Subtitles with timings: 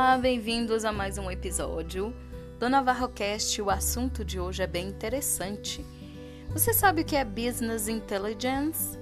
[0.00, 2.14] Olá, bem-vindos a mais um episódio
[2.60, 3.60] do NavarroCast.
[3.60, 5.84] O assunto de hoje é bem interessante.
[6.50, 8.96] Você sabe o que é Business Intelligence?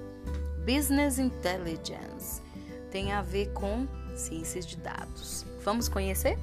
[0.65, 2.41] Business Intelligence
[2.89, 5.45] tem a ver com ciências de dados.
[5.63, 6.35] Vamos conhecer?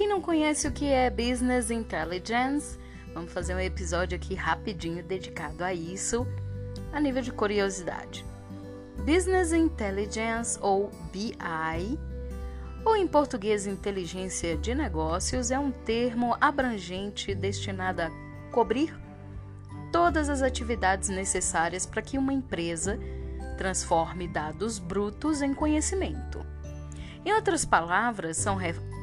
[0.00, 2.78] Quem não conhece o que é Business Intelligence,
[3.12, 6.26] vamos fazer um episódio aqui rapidinho dedicado a isso,
[6.90, 8.24] a nível de curiosidade.
[9.04, 11.98] Business Intelligence ou BI,
[12.82, 18.10] ou em português Inteligência de Negócios, é um termo abrangente destinado a
[18.50, 18.98] cobrir
[19.92, 22.98] todas as atividades necessárias para que uma empresa
[23.58, 26.40] transforme dados brutos em conhecimento.
[27.22, 28.56] Em outras palavras, são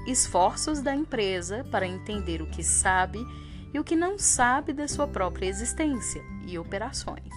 [0.07, 3.19] esforços da empresa para entender o que sabe
[3.73, 7.33] e o que não sabe da sua própria existência e operações.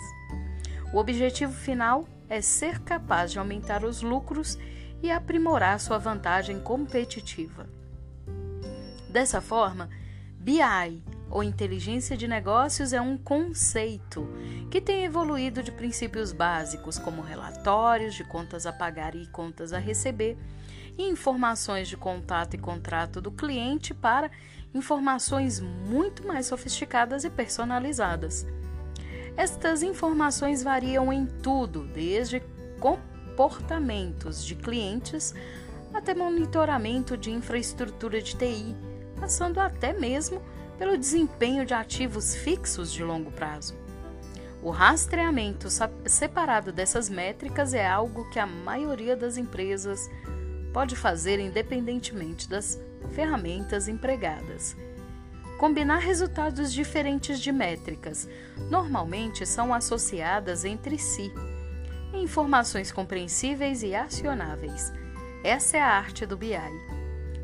[0.94, 4.56] O objetivo final é ser capaz de aumentar os lucros
[5.02, 7.68] e aprimorar sua vantagem competitiva.
[9.08, 9.90] Dessa forma,
[10.38, 14.28] BI, ou inteligência de negócios, é um conceito
[14.70, 19.78] que tem evoluído de princípios básicos como relatórios de contas a pagar e contas a
[19.78, 20.36] receber
[20.98, 24.30] e informações de contato e contrato do cliente para
[24.74, 28.46] informações muito mais sofisticadas e personalizadas.
[29.36, 32.40] Estas informações variam em tudo, desde
[32.80, 35.32] comportamentos de clientes
[35.94, 38.76] até monitoramento de infraestrutura de TI,
[39.18, 40.42] passando até mesmo
[40.80, 43.76] pelo desempenho de ativos fixos de longo prazo.
[44.62, 45.68] O rastreamento
[46.06, 50.08] separado dessas métricas é algo que a maioria das empresas
[50.72, 54.74] pode fazer independentemente das ferramentas empregadas.
[55.58, 58.26] Combinar resultados diferentes de métricas
[58.70, 61.30] normalmente são associadas entre si,
[62.14, 64.90] informações compreensíveis e acionáveis.
[65.44, 66.99] Essa é a arte do BI.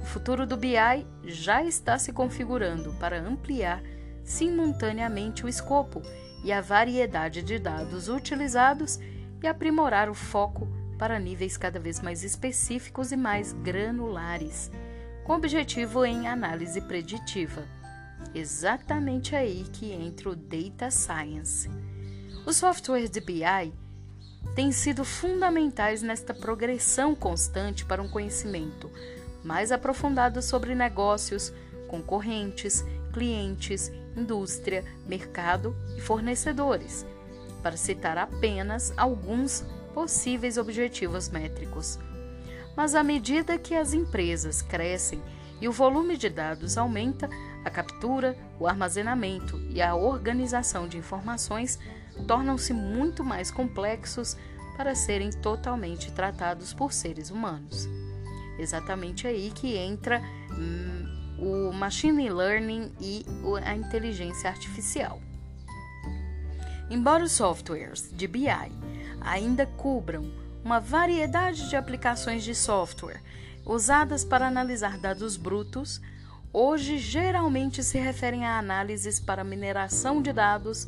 [0.06, 3.82] O futuro do BI já está se configurando para ampliar
[4.22, 6.00] simultaneamente o escopo
[6.44, 9.00] e a variedade de dados utilizados
[9.42, 14.70] e aprimorar o foco para níveis cada vez mais específicos e mais granulares,
[15.24, 17.64] com objetivo em análise preditiva.
[18.32, 21.68] Exatamente aí que entra o Data Science.
[22.46, 23.74] Os softwares de BI
[24.54, 28.88] têm sido fundamentais nesta progressão constante para um conhecimento
[29.46, 31.52] mais aprofundado sobre negócios,
[31.86, 37.06] concorrentes, clientes, indústria, mercado e fornecedores,
[37.62, 39.64] para citar apenas alguns
[39.94, 41.98] possíveis objetivos métricos.
[42.76, 45.22] Mas à medida que as empresas crescem
[45.60, 47.30] e o volume de dados aumenta,
[47.64, 51.78] a captura, o armazenamento e a organização de informações
[52.26, 54.36] tornam-se muito mais complexos
[54.76, 57.88] para serem totalmente tratados por seres humanos.
[58.58, 61.06] Exatamente aí que entra hum,
[61.38, 63.24] o machine learning e
[63.64, 65.20] a inteligência artificial.
[66.88, 68.48] Embora os softwares de BI
[69.20, 70.30] ainda cubram
[70.64, 73.20] uma variedade de aplicações de software
[73.64, 76.00] usadas para analisar dados brutos,
[76.52, 80.86] hoje geralmente se referem a análises para mineração de dados,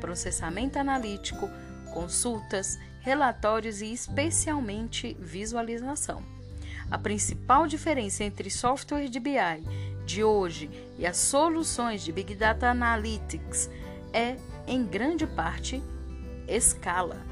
[0.00, 1.48] processamento analítico,
[1.92, 6.37] consultas, relatórios e especialmente visualização.
[6.90, 9.62] A principal diferença entre software de BI
[10.06, 13.68] de hoje e as soluções de Big Data Analytics
[14.10, 15.82] é, em grande parte,
[16.46, 17.22] escala.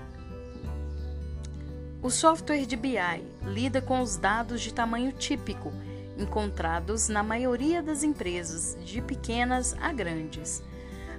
[2.02, 2.98] O software de BI
[3.44, 5.72] lida com os dados de tamanho típico,
[6.18, 10.62] encontrados na maioria das empresas, de pequenas a grandes.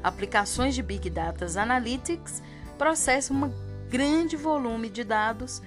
[0.04, 2.44] Aplicações de Big Data Analytics
[2.78, 5.60] processam um grande volume de dados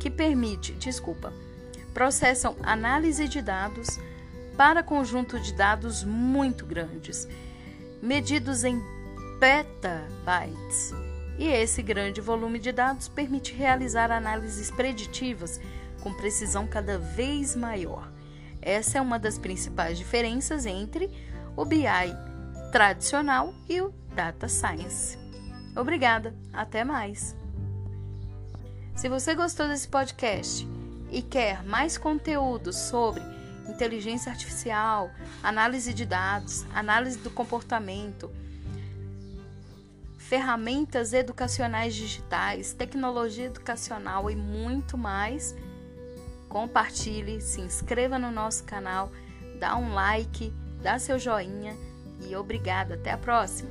[0.00, 1.32] que permite, desculpa,
[1.98, 3.98] processam análise de dados
[4.56, 7.26] para conjunto de dados muito grandes,
[8.00, 8.80] medidos em
[9.40, 10.94] petabytes
[11.36, 15.60] e esse grande volume de dados permite realizar análises preditivas
[16.00, 18.08] com precisão cada vez maior.
[18.62, 21.10] Essa é uma das principais diferenças entre
[21.56, 21.82] o BI
[22.70, 25.18] tradicional e o Data Science.
[25.74, 27.34] Obrigada, até mais!
[28.94, 30.77] Se você gostou desse podcast
[31.10, 33.22] e quer mais conteúdo sobre
[33.68, 35.10] inteligência artificial,
[35.42, 38.30] análise de dados, análise do comportamento,
[40.16, 45.54] ferramentas educacionais digitais, tecnologia educacional e muito mais.
[46.48, 49.12] Compartilhe, se inscreva no nosso canal,
[49.58, 50.52] dá um like,
[50.82, 51.76] dá seu joinha
[52.28, 52.94] e obrigada.
[52.94, 53.70] Até a próxima!